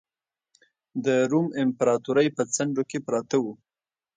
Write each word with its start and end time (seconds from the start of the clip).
د 1.05 1.07
روم 1.31 1.47
امپراتورۍ 1.63 2.27
په 2.37 2.43
څنډو 2.53 2.83
کې 2.89 2.99
پراته 3.07 3.37
وو. 3.43 3.53